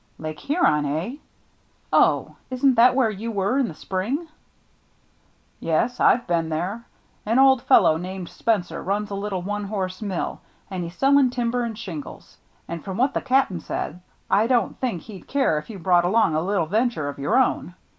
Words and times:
"Lake 0.25 0.39
Huron, 0.39 0.83
eh? 0.87 1.17
Oh— 1.93 2.35
isn't 2.49 2.73
that 2.73 2.95
where 2.95 3.11
you 3.11 3.31
went 3.31 3.59
in 3.59 3.67
the 3.67 3.75
spring?" 3.75 4.27
"Yes, 5.59 5.99
I've 5.99 6.25
been 6.25 6.49
there. 6.49 6.87
An 7.23 7.37
old 7.37 7.61
fellow 7.61 7.97
named 7.97 8.27
Spencer 8.29 8.81
runs 8.81 9.11
a 9.11 9.13
little 9.13 9.43
one 9.43 9.65
horse 9.65 10.01
mill, 10.01 10.41
and 10.71 10.83
he's 10.83 10.95
selling 10.97 11.29
timber 11.29 11.61
and 11.63 11.77
shingles. 11.77 12.37
And 12.67 12.83
from 12.83 12.97
what 12.97 13.13
the 13.13 13.21
Cap'n 13.21 13.59
said, 13.59 14.01
I 14.27 14.47
don't 14.47 14.79
think 14.79 15.03
he'd 15.03 15.27
care 15.27 15.59
if 15.59 15.69
you 15.69 15.77
brought 15.77 16.03
along 16.03 16.33
a 16.33 16.41
little 16.41 16.65
venture 16.65 17.07
of 17.07 17.19
your 17.19 17.37
own. 17.37 17.75